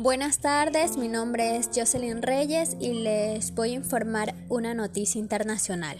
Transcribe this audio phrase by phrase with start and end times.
[0.00, 5.98] Buenas tardes, mi nombre es Jocelyn Reyes y les voy a informar una noticia internacional.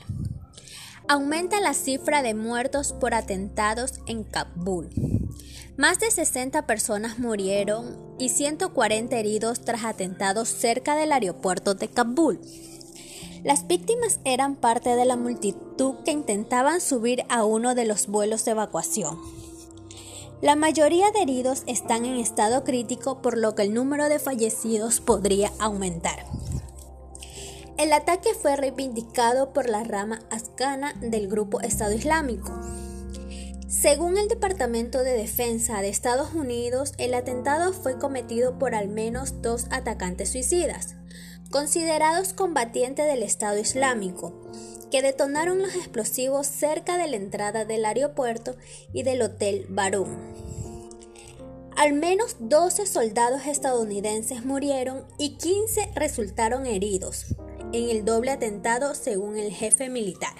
[1.09, 4.89] Aumenta la cifra de muertos por atentados en Kabul.
[5.77, 12.41] Más de 60 personas murieron y 140 heridos tras atentados cerca del aeropuerto de Kabul.
[13.43, 18.45] Las víctimas eran parte de la multitud que intentaban subir a uno de los vuelos
[18.45, 19.19] de evacuación.
[20.41, 25.01] La mayoría de heridos están en estado crítico por lo que el número de fallecidos
[25.01, 26.27] podría aumentar.
[27.77, 32.53] El ataque fue reivindicado por la rama afgana del grupo Estado Islámico.
[33.67, 39.43] Según el Departamento de Defensa de Estados Unidos, el atentado fue cometido por al menos
[39.43, 40.95] dos atacantes suicidas,
[41.51, 44.35] considerados combatientes del Estado Islámico,
[44.91, 48.57] que detonaron los explosivos cerca de la entrada del aeropuerto
[48.93, 50.17] y del Hotel Barum.
[51.77, 57.27] Al menos 12 soldados estadounidenses murieron y 15 resultaron heridos
[57.73, 60.35] en el doble atentado según el jefe militar.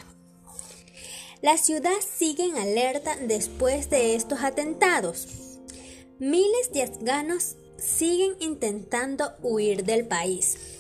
[1.41, 5.29] La ciudad sigue en alerta después de estos atentados.
[6.19, 10.78] Miles de afganos siguen intentando huir del país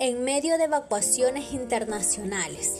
[0.00, 2.78] en medio de evacuaciones internacionales.